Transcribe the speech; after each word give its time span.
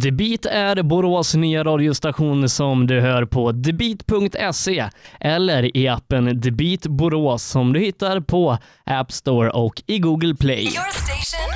Debit 0.00 0.46
är 0.46 0.82
Borås 0.82 1.34
nya 1.34 1.64
radiostation 1.64 2.48
som 2.48 2.86
du 2.86 3.00
hör 3.00 3.24
på 3.24 3.52
debit.se 3.52 4.84
eller 5.20 5.76
i 5.76 5.88
appen 5.88 6.40
Debit 6.40 6.86
Borås 6.86 7.42
som 7.42 7.72
du 7.72 7.80
hittar 7.80 8.20
på 8.20 8.58
App 8.84 9.12
Store 9.12 9.50
och 9.50 9.82
i 9.86 9.98
Google 9.98 10.34
Play. 10.34 10.62
Your 10.62 10.90
station, 10.90 11.50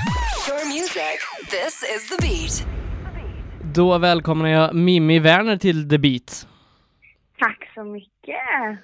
your 0.49 0.67
music. 0.67 1.19
This 1.51 1.85
is 1.97 2.09
the 2.09 2.27
beat. 2.27 2.67
Då 3.75 3.99
välkomnar 3.99 4.49
jag 4.49 4.75
Mimmi 4.75 5.19
Werner 5.19 5.57
till 5.57 5.89
Debit. 5.89 6.47
Tack 7.39 7.71
så 7.75 7.85
mycket. 7.85 8.79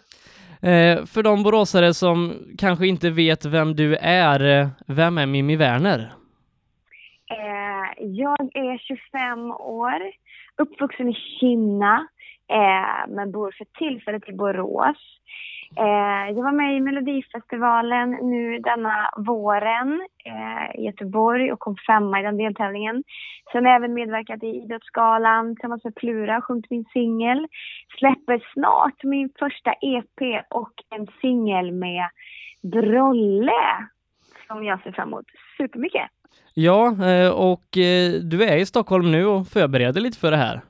Eh, 0.60 1.06
för 1.06 1.22
de 1.22 1.42
boråsare 1.42 1.94
som 1.94 2.34
kanske 2.58 2.86
inte 2.86 3.10
vet 3.10 3.44
vem 3.44 3.76
du 3.76 3.96
är, 3.96 4.60
eh, 4.60 4.68
vem 4.86 5.18
är 5.18 5.26
Mimmi 5.26 5.56
Werner? 5.56 6.15
Jag 8.16 8.40
är 8.54 8.78
25 8.78 9.50
år, 9.50 10.12
uppvuxen 10.56 11.08
i 11.08 11.14
Kina, 11.14 12.08
eh, 12.50 13.08
men 13.08 13.32
bor 13.32 13.54
för 13.58 13.64
tillfället 13.64 14.28
i 14.28 14.32
Borås. 14.32 14.96
Eh, 15.76 16.36
jag 16.36 16.42
var 16.42 16.52
med 16.52 16.76
i 16.76 16.80
Melodifestivalen 16.80 18.10
nu 18.10 18.58
denna 18.58 19.10
våren 19.16 20.08
eh, 20.24 20.80
i 20.80 20.84
Göteborg 20.84 21.52
och 21.52 21.58
kom 21.58 21.76
femma 21.86 22.20
i 22.20 22.22
den 22.22 22.36
deltävlingen. 22.36 23.04
Sen 23.52 23.64
har 23.64 23.72
jag 23.72 23.76
även 23.76 23.94
medverkat 23.94 24.42
i 24.42 24.46
Idrottsgalan 24.46 25.54
tillsammans 25.54 25.84
med 25.84 25.94
Plura, 25.94 26.40
sjungit 26.40 26.70
min 26.70 26.84
singel. 26.84 27.46
Släpper 27.98 28.52
snart 28.52 29.02
min 29.02 29.30
första 29.38 29.72
EP 29.72 30.44
och 30.50 30.72
en 30.90 31.06
singel 31.20 31.72
med 31.72 32.08
Brolle 32.62 33.88
som 34.46 34.64
jag 34.64 34.82
ser 34.82 34.92
fram 34.92 35.08
emot 35.08 35.26
supermycket. 35.56 36.10
Ja, 36.54 36.86
eh, 36.86 37.30
och 37.30 37.78
eh, 37.78 38.12
du 38.32 38.44
är 38.44 38.56
i 38.56 38.66
Stockholm 38.66 39.10
nu 39.10 39.26
och 39.26 39.46
förbereder 39.46 40.00
lite 40.00 40.18
för 40.18 40.30
det 40.30 40.36
här. 40.36 40.60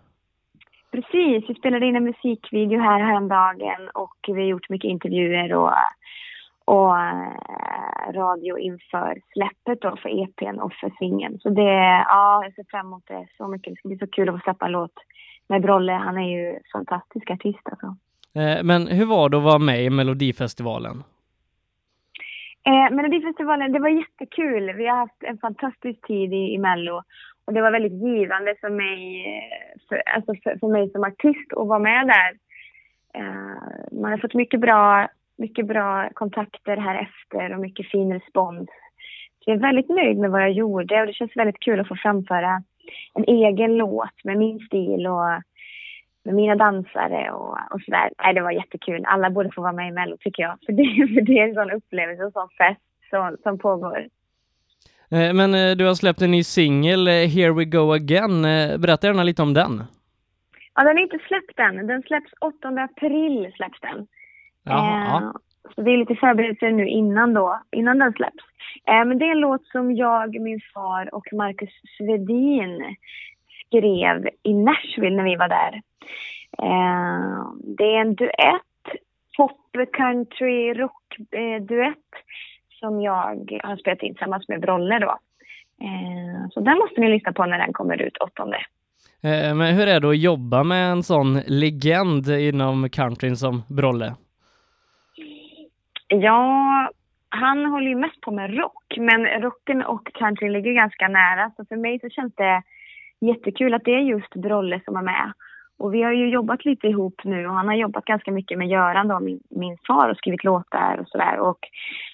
Precis, 0.93 1.51
vi 1.51 1.55
spelade 1.55 1.87
in 1.87 1.97
en 1.97 2.05
musikvideo 2.05 2.80
här 2.80 2.99
häromdagen 2.99 3.88
och 3.95 4.16
vi 4.27 4.33
har 4.33 4.49
gjort 4.49 4.68
mycket 4.68 4.88
intervjuer 4.88 5.55
och, 5.55 5.73
och 6.65 6.99
eh, 6.99 8.13
radio 8.13 8.59
inför 8.59 9.21
släppet 9.33 9.80
då 9.80 9.96
för 9.96 10.23
EPn 10.23 10.61
och 10.61 10.73
för 10.73 10.93
singeln. 10.99 11.38
Så 11.38 11.49
det, 11.49 12.05
ja, 12.09 12.45
jag 12.45 12.55
ser 12.55 12.65
fram 12.71 12.87
emot 12.87 13.05
det 13.07 13.27
så 13.37 13.49
mycket. 13.49 13.73
Det 13.73 13.77
ska 13.77 13.88
bli 13.88 13.99
så 13.99 14.07
kul 14.07 14.29
att 14.29 14.35
få 14.35 14.40
släppa 14.45 14.66
en 14.66 14.73
låt 14.73 14.95
med 15.49 15.63
Brolle. 15.63 15.93
Han 15.93 16.18
är 16.18 16.29
ju 16.29 16.59
fantastisk 16.73 17.30
artist 17.30 17.63
alltså. 17.65 17.96
Men 18.63 18.87
hur 18.87 19.07
var 19.07 19.29
det 19.29 19.37
att 19.37 19.43
vara 19.43 19.59
med 19.59 19.85
i 19.85 19.90
Melodifestivalen? 19.90 21.02
Eh, 22.66 22.90
Melodifestivalen, 22.90 23.72
det 23.72 23.78
var 23.78 23.88
jättekul. 23.88 24.72
Vi 24.72 24.86
har 24.86 24.96
haft 24.96 25.22
en 25.22 25.38
fantastisk 25.38 26.06
tid 26.06 26.32
i, 26.32 26.54
i 26.54 26.59
Mello. 26.59 27.02
Och 27.45 27.52
det 27.52 27.62
var 27.62 27.70
väldigt 27.70 28.02
givande 28.02 28.54
för 28.60 28.70
mig, 28.70 29.26
eh, 29.26 29.80
för, 29.88 30.02
alltså 30.14 30.34
för, 30.42 30.59
för 30.59 30.68
mig 30.68 30.90
som 30.90 31.04
artist 31.04 31.52
att 31.52 31.68
vara 31.68 31.78
med 31.78 32.06
där. 32.06 32.32
Eh, 33.14 34.00
man 34.00 34.10
har 34.10 34.18
fått 34.18 34.34
mycket 34.34 34.60
bra, 34.60 35.09
mycket 35.38 35.66
bra 35.66 36.10
kontakter 36.14 36.76
här 36.76 37.09
efter 37.09 37.54
och 37.54 37.60
mycket 37.60 37.90
fin 37.90 38.12
respons. 38.12 38.68
Så 39.38 39.50
jag 39.50 39.56
är 39.56 39.60
väldigt 39.60 39.88
nöjd 39.88 40.18
med 40.18 40.30
vad 40.30 40.42
jag 40.42 40.52
gjorde 40.52 41.00
och 41.00 41.06
det 41.06 41.12
känns 41.12 41.37
väldigt 41.37 41.60
kul 41.60 41.80
att 41.80 41.88
få 41.88 41.96
framföra 41.96 42.62
en 43.14 43.24
egen 43.24 43.76
låt 43.76 44.24
med 44.24 44.38
min 44.38 44.59
stil 44.59 45.06
och 45.06 45.42
med 46.27 46.35
mina 46.35 46.55
dansare 46.55 47.30
och, 47.32 47.59
och 47.71 47.80
sådär. 47.85 48.10
Nej, 48.19 48.35
det 48.35 48.41
var 48.41 48.51
jättekul. 48.51 49.05
Alla 49.07 49.30
borde 49.30 49.51
få 49.55 49.63
vara 49.63 49.73
med 49.73 49.88
i 49.88 49.93
Mello 49.93 50.16
tycker 50.21 50.43
jag. 50.43 50.59
För 50.66 50.73
det, 50.73 51.15
för 51.15 51.21
det 51.21 51.38
är 51.38 51.49
en 51.49 51.55
sån 51.55 51.71
upplevelse 51.71 52.24
och 52.24 52.33
sån 52.33 52.49
fest 52.49 52.80
som, 53.10 53.37
som 53.43 53.59
pågår. 53.59 53.99
Eh, 55.10 55.33
Men 55.35 55.55
eh, 55.55 55.77
du 55.77 55.87
har 55.87 55.95
släppt 55.95 56.23
en 56.23 56.30
ny 56.30 56.43
singel, 56.45 57.09
eh, 57.09 57.13
Here 57.13 57.52
We 57.52 57.65
Go 57.65 57.93
Again. 57.93 58.43
Berätta 58.83 59.07
gärna 59.07 59.23
lite 59.23 59.43
om 59.43 59.55
den. 59.55 59.85
Ja, 60.74 60.85
den 60.85 60.99
är 60.99 61.02
inte 61.02 61.18
släppt 61.29 61.59
än. 61.59 61.87
Den 61.87 62.02
släpps 62.02 62.33
8 62.40 62.68
april. 62.68 63.52
Släpps 63.57 63.80
den. 63.80 64.06
Jaha, 64.65 65.22
Eh, 65.22 65.31
så 65.75 65.83
det 65.83 65.91
är 65.91 65.97
lite 65.97 66.15
förberedelser 66.15 66.71
nu 66.71 66.89
innan 66.89 67.34
då, 67.34 67.61
innan 67.73 67.99
den 67.99 68.12
släpps. 68.12 68.45
Eh, 68.89 69.05
men 69.05 69.19
det 69.19 69.25
är 69.25 69.31
en 69.31 69.41
låt 69.41 69.67
som 69.67 69.95
jag, 69.97 70.41
min 70.41 70.61
far 70.75 71.15
och 71.15 71.27
Marcus 71.33 71.71
Svedin 71.99 72.97
skrev 73.66 74.28
i 74.43 74.54
Nashville 74.54 75.16
när 75.16 75.25
vi 75.25 75.37
var 75.37 75.49
där. 75.49 75.82
Eh, 76.59 77.53
det 77.78 77.97
är 77.97 78.00
en 78.00 78.15
duett, 78.15 79.03
pop, 79.37 79.93
country, 79.93 80.75
rock 80.75 81.16
eh, 81.32 81.62
duett 81.62 82.12
som 82.81 83.00
jag 83.00 83.60
har 83.62 83.76
spelat 83.76 84.03
in 84.03 84.15
tillsammans 84.15 84.49
med 84.49 84.60
Brolle 84.60 84.99
då. 84.99 85.19
Eh, 85.82 86.49
så 86.50 86.60
den 86.60 86.78
måste 86.78 87.00
ni 87.00 87.09
lyssna 87.09 87.32
på 87.32 87.47
när 87.47 87.59
den 87.59 87.72
kommer 87.72 88.03
ut 88.03 88.16
8. 88.16 88.43
Eh, 89.22 89.55
Men 89.55 89.75
hur 89.75 89.88
är 89.88 90.00
det 90.00 90.09
att 90.09 90.19
jobba 90.19 90.65
med 90.65 90.91
en 90.91 91.03
sån 91.03 91.41
legend 91.47 92.28
inom 92.28 92.91
countryn 92.91 93.37
som 93.37 93.62
Brolle? 93.69 94.15
Ja, 96.09 96.91
han 97.28 97.65
håller 97.66 97.88
ju 97.88 97.97
mest 97.97 98.21
på 98.21 98.31
med 98.31 98.56
rock, 98.56 98.97
men 98.99 99.26
rocken 99.26 99.82
och 99.82 100.12
country 100.15 100.50
ligger 100.50 100.72
ganska 100.72 101.09
nära. 101.09 101.50
Så 101.56 101.65
för 101.65 101.76
mig 101.76 102.00
så 102.00 102.09
känns 102.09 102.34
det 102.34 102.62
jättekul 103.21 103.75
att 103.75 103.84
det 103.84 103.94
är 103.94 104.00
just 104.00 104.34
Brolle 104.34 104.81
som 104.84 104.97
är 104.97 105.03
med. 105.03 105.32
Och 105.78 105.94
vi 105.94 106.03
har 106.03 106.12
ju 106.12 106.28
jobbat 106.28 106.65
lite 106.65 106.87
ihop 106.87 107.21
nu 107.25 107.47
och 107.47 107.54
han 107.54 107.69
har 107.69 107.75
jobbat 107.75 108.04
ganska 108.04 108.31
mycket 108.32 108.59
med 108.59 108.69
Göran 108.69 109.09
då, 109.09 109.21
min, 109.21 109.41
min 109.50 109.77
far 109.87 110.09
och 110.09 110.16
skrivit 110.16 110.44
låtar 110.44 110.99
och 111.00 111.09
sådär. 111.09 111.38
Och 111.38 111.59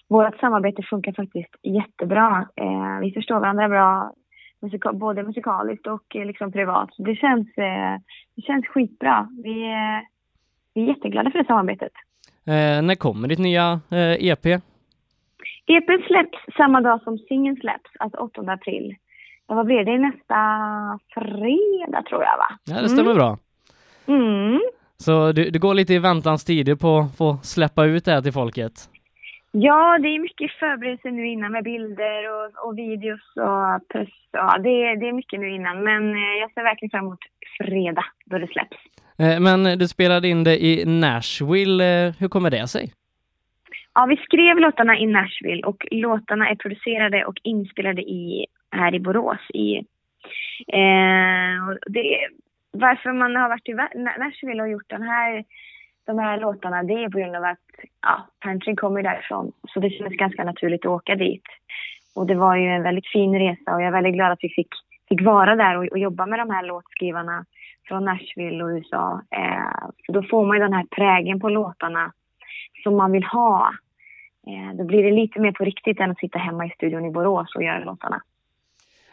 vårt 0.09 0.41
samarbete 0.41 0.83
funkar 0.83 1.13
faktiskt 1.13 1.55
jättebra. 1.63 2.49
Eh, 2.57 2.99
vi 3.01 3.13
förstår 3.13 3.41
varandra 3.41 3.69
bra, 3.69 4.13
musika- 4.63 4.93
både 4.93 5.23
musikaliskt 5.23 5.87
och 5.87 6.17
eh, 6.17 6.27
liksom 6.27 6.53
privat. 6.53 6.95
Så 6.95 7.03
det 7.03 7.17
känns, 7.17 7.49
eh, 7.59 7.99
det 8.37 8.43
känns 8.43 8.67
skitbra. 8.67 9.29
Vi, 9.45 9.63
eh, 9.63 10.01
vi 10.75 10.83
är 10.83 10.87
jätteglada 10.87 11.31
för 11.31 11.39
det 11.39 11.45
samarbetet. 11.45 11.93
Eh, 12.47 12.83
när 12.83 12.95
kommer 12.95 13.29
ditt 13.29 13.39
nya 13.39 13.81
eh, 13.91 14.27
EP? 14.29 14.47
EPn 15.67 15.93
E 15.93 16.07
släpps 16.07 16.39
samma 16.57 16.81
dag 16.81 17.03
som 17.03 17.19
singeln 17.19 17.57
släpps, 17.57 17.91
alltså 17.99 18.19
8 18.19 18.41
april. 18.53 18.97
Vad 19.55 19.67
blir 19.67 19.85
det? 19.85 19.99
Nästa 19.99 20.39
fredag 21.15 22.03
tror 22.09 22.23
jag 22.23 22.37
va? 22.37 22.59
Ja, 22.65 22.83
det 22.83 22.89
stämmer 22.89 23.15
bra. 23.15 23.39
Mm. 24.07 24.61
Så 24.97 25.33
du, 25.33 25.51
du 25.51 25.59
går 25.59 25.75
lite 25.75 25.95
i 25.95 25.99
väntans 25.99 26.45
tider 26.45 26.75
på 26.75 26.99
att 26.99 27.17
få 27.17 27.37
släppa 27.43 27.85
ut 27.85 28.05
det 28.05 28.13
här 28.13 28.21
till 28.21 28.33
folket? 28.33 28.73
Ja, 29.51 29.99
det 29.99 30.09
är 30.09 30.19
mycket 30.19 30.51
förberedelser 30.53 31.11
nu 31.11 31.27
innan 31.29 31.53
med 31.53 31.65
bilder 31.65 32.21
och, 32.33 32.69
och 32.69 32.79
videos 32.79 33.21
och 33.37 33.89
press. 33.89 34.09
Ja, 34.33 34.59
det, 34.59 34.69
är- 34.69 34.97
det 35.01 35.09
är 35.09 35.13
mycket 35.13 35.41
nu 35.41 35.51
innan. 35.55 35.85
Men 35.85 36.11
eh, 36.15 36.41
jag 36.41 36.53
ser 36.53 36.63
verkligen 36.63 36.91
fram 36.91 37.05
emot 37.07 37.19
fredag 37.59 38.05
då 38.27 38.39
det 38.39 38.47
släpps. 38.47 38.77
Eh, 39.19 39.41
Men 39.41 39.79
du 39.79 39.89
spelade 39.89 40.29
in 40.29 40.45
det 40.45 40.65
i 40.65 40.85
Nashville. 40.87 42.07
Eh, 42.07 42.15
Hur 42.19 42.29
kommer 42.29 42.51
det 42.51 42.69
sig? 42.69 42.93
Ja, 43.95 44.07
vi 44.07 44.17
skrev 44.17 44.59
låtarna 44.59 44.99
i 44.99 45.07
Nashville 45.07 45.63
och 45.67 45.87
låtarna 45.91 46.49
är 46.51 46.55
producerade 46.55 47.25
och 47.25 47.35
inspelade 47.43 48.03
i, 48.03 48.47
här 48.73 48.95
i 48.95 49.01
Borås. 49.01 49.51
I, 49.55 49.77
eh, 50.67 51.61
det, 51.87 52.29
varför 52.73 53.13
man 53.13 53.37
har 53.37 53.49
varit 53.49 53.69
i 53.69 53.75
Nashville 54.19 54.63
och 54.63 54.69
gjort 54.69 54.89
den 54.89 55.03
här, 55.03 55.45
de 56.07 56.19
här 56.19 56.41
låtarna, 56.41 56.83
det 56.83 57.05
är 57.05 57.09
på 57.09 57.19
grund 57.19 57.37
av 57.37 57.45
att 57.45 57.59
ja, 58.03 58.29
countryn 58.41 58.77
kommer 58.77 59.03
därifrån. 59.03 59.53
Så 59.69 59.81
det 59.81 59.91
kändes 59.91 60.17
ganska 60.17 60.45
naturligt 60.45 60.87
att 60.87 60.91
åka 60.91 61.15
dit. 61.15 61.45
Och 62.15 62.27
det 62.27 62.35
var 62.35 62.57
ju 62.57 62.69
en 62.69 62.83
väldigt 62.83 63.07
fin 63.07 63.39
resa 63.39 63.75
och 63.75 63.81
jag 63.81 63.89
är 63.89 63.93
väldigt 63.93 64.15
glad 64.15 64.33
att 64.33 64.43
vi 64.45 64.49
fick, 64.49 64.69
fick 65.09 65.23
vara 65.23 65.57
där 65.57 65.77
och, 65.77 65.85
och 65.85 65.99
jobba 65.99 66.27
med 66.27 66.39
de 66.39 66.51
här 66.51 66.63
låtskrivarna 66.63 67.45
från 67.89 68.05
Nashville 68.05 68.65
och 68.65 68.69
USA. 68.69 69.23
Eh, 69.31 69.89
för 70.07 70.13
då 70.13 70.23
får 70.23 70.47
man 70.47 70.57
ju 70.57 70.63
den 70.63 70.73
här 70.73 70.87
prägen 70.91 71.41
på 71.41 71.49
låtarna 71.49 72.13
som 72.83 72.97
man 72.97 73.13
vill 73.13 73.25
ha. 73.25 73.73
Eh, 74.47 74.77
då 74.77 74.85
blir 74.85 75.03
det 75.03 75.11
lite 75.11 75.41
mer 75.41 75.53
på 75.53 75.65
riktigt 75.65 76.01
än 76.01 76.11
att 76.11 76.19
sitta 76.19 76.39
hemma 76.39 76.67
i 76.67 76.71
studion 76.71 77.05
i 77.05 77.11
Borås 77.11 77.55
och 77.55 77.63
göra 77.63 77.85
låtarna. 77.85 78.23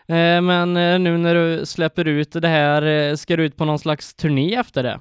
Eh, 0.09 0.41
men 0.41 0.77
eh, 0.77 0.99
nu 0.99 1.17
när 1.17 1.35
du 1.35 1.65
släpper 1.65 2.07
ut 2.07 2.31
det 2.31 2.47
här, 2.47 2.81
eh, 2.81 3.15
ska 3.15 3.35
du 3.35 3.45
ut 3.45 3.57
på 3.57 3.65
någon 3.65 3.79
slags 3.79 4.15
turné 4.15 4.55
efter 4.55 4.83
det? 4.83 4.99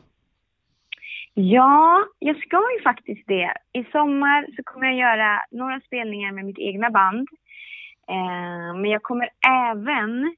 Ja, 1.34 2.05
jag 2.19 2.37
ska 2.37 2.56
ju 2.56 2.82
faktiskt 2.82 3.26
det. 3.26 3.52
I 3.72 3.84
sommar 3.84 4.46
så 4.56 4.62
kommer 4.62 4.87
jag 4.87 4.96
göra 4.96 5.40
några 5.50 5.81
spelningar 5.81 6.32
med 6.32 6.44
mitt 6.44 6.58
egna 6.58 6.90
band. 6.90 7.28
Men 8.75 8.90
jag 8.90 9.02
kommer 9.02 9.28
även 9.70 10.37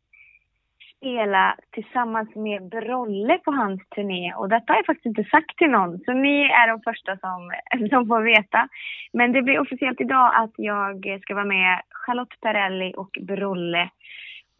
spela 0.97 1.57
tillsammans 1.71 2.35
med 2.35 2.69
Brolle 2.69 3.39
på 3.39 3.51
hans 3.51 3.81
turné. 3.95 4.35
Och 4.35 4.49
detta 4.49 4.73
har 4.73 4.79
jag 4.79 4.87
faktiskt 4.87 5.07
inte 5.07 5.25
sagt 5.25 5.57
till 5.57 5.71
någon, 5.71 5.99
så 5.99 6.13
ni 6.13 6.43
är 6.43 6.69
de 6.69 6.81
första 6.83 7.17
som, 7.17 7.53
som 7.91 8.07
får 8.07 8.23
veta. 8.23 8.69
Men 9.13 9.33
det 9.33 9.43
blir 9.43 9.61
officiellt 9.61 10.01
idag 10.01 10.33
att 10.35 10.53
jag 10.57 11.21
ska 11.23 11.35
vara 11.35 11.45
med 11.45 11.81
Charlotte 11.91 12.41
Perrelli 12.41 12.95
och 12.97 13.19
Brolle 13.21 13.91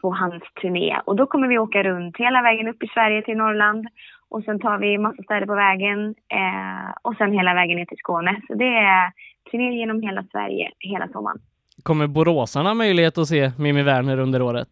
på 0.01 0.09
hans 0.13 0.43
turné. 0.61 1.01
Och 1.05 1.15
då 1.15 1.25
kommer 1.25 1.47
vi 1.47 1.57
åka 1.57 1.83
runt 1.83 2.17
hela 2.17 2.41
vägen 2.41 2.67
upp 2.67 2.83
i 2.83 2.87
Sverige 2.87 3.21
till 3.21 3.37
Norrland. 3.37 3.87
Och 4.29 4.43
sen 4.43 4.59
tar 4.59 4.77
vi 4.77 4.97
massa 4.97 5.23
städer 5.23 5.45
på 5.45 5.55
vägen 5.55 6.15
eh, 6.29 6.91
och 7.01 7.15
sen 7.15 7.31
hela 7.31 7.53
vägen 7.53 7.77
ner 7.77 7.85
till 7.85 7.97
Skåne. 7.97 8.41
Så 8.47 8.53
det 8.53 8.77
är 8.77 9.11
turné 9.51 9.77
genom 9.77 10.01
hela 10.01 10.23
Sverige 10.31 10.71
hela 10.79 11.07
sommaren. 11.07 11.39
Kommer 11.83 12.07
boråsarna 12.07 12.73
möjlighet 12.73 13.17
att 13.17 13.27
se 13.27 13.51
Mimmi 13.57 13.83
Werner 13.83 14.19
under 14.19 14.41
året? 14.41 14.67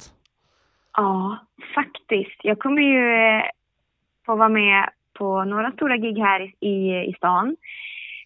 Ja, 0.97 1.37
faktiskt. 1.75 2.39
Jag 2.43 2.59
kommer 2.59 2.81
ju 2.81 3.13
eh, 3.13 3.43
få 4.25 4.35
vara 4.35 4.49
med 4.49 4.89
på 5.17 5.43
några 5.43 5.71
stora 5.71 5.97
gig 5.97 6.17
här 6.17 6.53
i, 6.59 7.09
i 7.09 7.13
stan. 7.17 7.55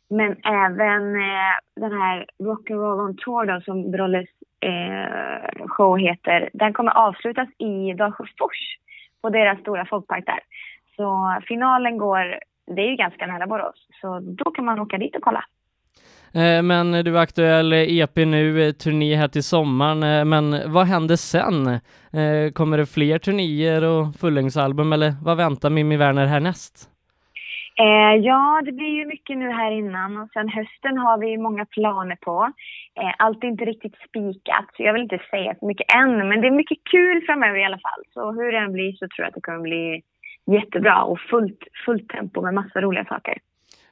Men 0.10 0.36
även 0.44 1.16
eh, 1.16 1.56
den 1.76 1.92
här 1.92 2.26
Rock'n'Roll 2.40 3.06
on 3.06 3.18
Tour 3.18 3.46
då, 3.46 3.62
som 3.62 3.92
Brolles 3.92 4.30
eh, 4.64 5.68
show 5.68 5.98
heter, 5.98 6.50
den 6.54 6.74
kommer 6.74 6.92
avslutas 6.92 7.50
i 7.58 7.94
Dalsjöfors 7.94 8.78
på 9.22 9.30
deras 9.30 9.60
stora 9.60 9.86
folkpark 9.86 10.26
där. 10.26 10.40
Så 10.96 11.38
finalen 11.48 11.98
går, 11.98 12.40
det 12.76 12.82
är 12.82 12.90
ju 12.90 12.96
ganska 12.96 13.28
nära 13.28 13.48
Borås, 13.48 13.88
så 14.02 14.20
då 14.20 14.52
kan 14.52 14.66
man 14.66 14.80
åka 14.80 14.98
dit 14.98 15.16
och 15.16 15.22
kolla. 15.22 15.46
Eh, 16.34 16.62
men 16.62 16.92
du 16.92 17.18
är 17.18 17.22
aktuell 17.22 17.74
EP 17.74 18.16
nu, 18.16 18.68
eh, 18.68 18.72
turné 18.72 19.16
här 19.16 19.28
till 19.28 19.44
sommaren, 19.44 20.04
eh, 20.04 20.26
men 20.26 20.72
vad 20.74 20.86
händer 20.86 21.16
sen? 21.16 21.80
Kommer 22.54 22.78
det 22.78 22.86
fler 22.86 23.20
turnéer 23.20 23.84
och 23.84 24.16
fullängdsalbum 24.16 24.94
eller 24.94 25.14
vad 25.22 25.38
väntar 25.38 25.70
Mimmi 25.70 25.98
Werner 25.98 26.26
härnäst? 26.26 26.90
Eh, 27.80 28.16
ja, 28.22 28.62
det 28.66 28.72
blir 28.72 28.90
ju 28.90 29.06
mycket 29.06 29.38
nu 29.38 29.50
här 29.50 29.72
innan 29.72 30.18
och 30.18 30.30
sen 30.34 30.50
hösten 30.50 30.98
har 30.98 31.18
vi 31.18 31.38
många 31.38 31.66
planer 31.66 32.16
på. 32.16 32.52
Eh, 33.00 33.14
allt 33.18 33.44
är 33.44 33.48
inte 33.48 33.66
riktigt 33.66 33.96
spikat, 34.08 34.66
så 34.74 34.84
jag 34.84 34.94
vill 34.94 35.02
inte 35.02 35.22
säga 35.30 35.56
för 35.60 35.68
mycket 35.68 35.96
än, 35.96 36.30
men 36.30 36.42
det 36.42 36.48
är 36.48 36.52
mycket 36.52 36.78
kul 36.92 37.22
framöver 37.26 37.60
i 37.60 37.66
alla 37.66 37.80
fall. 37.80 38.04
Så 38.14 38.32
hur 38.32 38.52
det 38.52 38.58
än 38.58 38.74
blir 38.74 38.92
så 38.92 39.08
tror 39.08 39.24
jag 39.24 39.28
att 39.28 39.34
det 39.34 39.42
kommer 39.42 39.60
bli 39.60 40.02
jättebra 40.46 41.04
och 41.04 41.20
fullt, 41.20 41.64
fullt 41.86 42.10
tempo 42.10 42.42
med 42.42 42.54
massa 42.54 42.82
roliga 42.82 43.06
saker. 43.06 43.38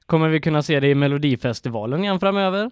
Kommer 0.06 0.30
vi 0.30 0.42
kunna 0.42 0.62
se 0.62 0.80
dig 0.80 0.92
i 0.92 0.96
Melodifestivalen 0.96 2.04
igen 2.04 2.20
framöver? 2.20 2.62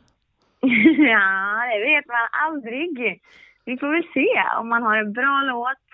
ja, 1.13 1.29
det 1.71 1.79
vet 1.79 2.07
man 2.07 2.27
aldrig. 2.47 3.21
Vi 3.65 3.77
får 3.77 3.91
väl 3.91 4.07
se 4.13 4.27
om 4.59 4.69
man 4.69 4.83
har 4.83 4.97
en 4.97 5.13
bra 5.13 5.41
låt 5.45 5.85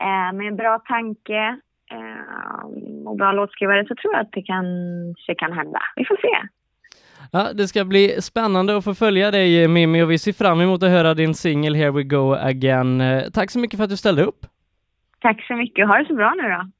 eh, 0.00 0.36
med 0.36 0.46
en 0.46 0.56
bra 0.56 0.78
tanke 0.78 1.60
och 3.06 3.16
bra 3.16 3.32
låtskrivare 3.32 3.86
så 3.86 3.94
tror 3.94 4.14
jag 4.14 4.20
att 4.20 4.32
det 4.32 4.42
kanske 4.42 5.34
kan 5.34 5.52
hända. 5.52 5.80
Vi 5.96 6.04
får 6.04 6.16
se. 6.16 6.48
Ja, 7.32 7.52
det 7.54 7.68
ska 7.68 7.84
bli 7.84 8.22
spännande 8.22 8.76
att 8.76 8.84
få 8.84 8.94
följa 8.94 9.30
dig 9.30 9.68
Mimmi 9.68 10.02
och 10.02 10.10
vi 10.10 10.18
ser 10.18 10.32
fram 10.32 10.60
emot 10.60 10.82
att 10.82 10.90
höra 10.90 11.14
din 11.14 11.34
singel 11.34 11.74
Here 11.74 11.90
We 11.90 12.02
Go 12.02 12.34
Again. 12.34 13.00
Eh, 13.00 13.22
tack 13.34 13.50
så 13.50 13.58
mycket 13.58 13.76
för 13.76 13.84
att 13.84 13.90
du 13.90 13.96
ställde 13.96 14.24
upp. 14.24 14.46
Tack 15.20 15.46
så 15.46 15.54
mycket. 15.54 15.88
Ha 15.88 15.98
det 15.98 16.06
så 16.06 16.14
bra 16.14 16.34
nu 16.36 16.48
då. 16.48 16.70